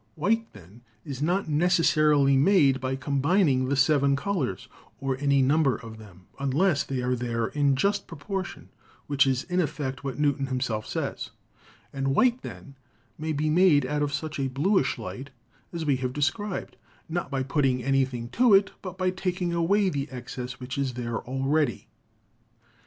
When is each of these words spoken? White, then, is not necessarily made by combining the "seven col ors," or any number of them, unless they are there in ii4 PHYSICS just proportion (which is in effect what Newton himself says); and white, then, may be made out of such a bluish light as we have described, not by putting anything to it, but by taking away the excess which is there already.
White, 0.15 0.51
then, 0.53 0.81
is 1.05 1.21
not 1.21 1.47
necessarily 1.47 2.35
made 2.35 2.81
by 2.81 2.95
combining 2.95 3.69
the 3.69 3.75
"seven 3.75 4.15
col 4.15 4.37
ors," 4.43 4.67
or 4.99 5.15
any 5.19 5.43
number 5.43 5.75
of 5.75 5.99
them, 5.99 6.25
unless 6.39 6.83
they 6.83 7.03
are 7.03 7.15
there 7.15 7.49
in 7.49 7.65
ii4 7.65 7.73
PHYSICS 7.75 7.79
just 7.83 8.07
proportion 8.07 8.69
(which 9.05 9.27
is 9.27 9.43
in 9.43 9.59
effect 9.59 10.03
what 10.03 10.17
Newton 10.17 10.47
himself 10.47 10.87
says); 10.87 11.29
and 11.93 12.15
white, 12.15 12.41
then, 12.41 12.73
may 13.19 13.31
be 13.31 13.47
made 13.51 13.85
out 13.85 14.01
of 14.01 14.11
such 14.11 14.39
a 14.39 14.47
bluish 14.49 14.97
light 14.97 15.29
as 15.71 15.85
we 15.85 15.97
have 15.97 16.13
described, 16.13 16.77
not 17.07 17.29
by 17.29 17.43
putting 17.43 17.83
anything 17.83 18.27
to 18.29 18.55
it, 18.55 18.71
but 18.81 18.97
by 18.97 19.11
taking 19.11 19.53
away 19.53 19.87
the 19.89 20.09
excess 20.09 20.59
which 20.59 20.79
is 20.79 20.95
there 20.95 21.19
already. 21.27 21.87